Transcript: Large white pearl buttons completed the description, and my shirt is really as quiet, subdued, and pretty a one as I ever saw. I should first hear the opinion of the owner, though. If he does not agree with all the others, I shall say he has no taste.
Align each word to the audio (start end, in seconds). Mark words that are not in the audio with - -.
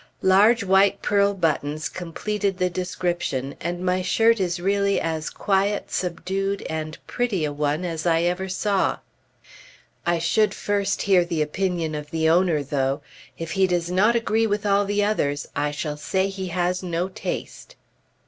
Large 0.23 0.63
white 0.63 1.03
pearl 1.03 1.35
buttons 1.35 1.87
completed 1.87 2.57
the 2.57 2.71
description, 2.71 3.53
and 3.61 3.85
my 3.85 4.01
shirt 4.01 4.39
is 4.39 4.59
really 4.59 4.99
as 4.99 5.29
quiet, 5.29 5.91
subdued, 5.91 6.63
and 6.63 6.97
pretty 7.05 7.45
a 7.45 7.53
one 7.53 7.85
as 7.85 8.07
I 8.07 8.23
ever 8.23 8.49
saw. 8.49 8.97
I 10.03 10.17
should 10.17 10.55
first 10.55 11.03
hear 11.03 11.23
the 11.23 11.43
opinion 11.43 11.93
of 11.93 12.09
the 12.09 12.27
owner, 12.27 12.63
though. 12.63 13.01
If 13.37 13.51
he 13.51 13.67
does 13.67 13.91
not 13.91 14.15
agree 14.15 14.47
with 14.47 14.65
all 14.65 14.85
the 14.85 15.03
others, 15.03 15.47
I 15.55 15.69
shall 15.69 15.97
say 15.97 16.29
he 16.29 16.47
has 16.47 16.81
no 16.81 17.07
taste. 17.07 17.75